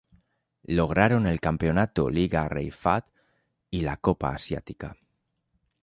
[0.65, 3.03] Lograron el campeonato Liga Rey Fahd
[3.69, 4.97] y la Copa Asiática.